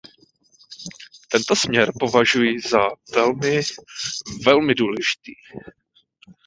[1.29, 2.79] Tento směr považuji za
[3.15, 3.61] velmi,
[4.45, 5.33] velmi důležitý.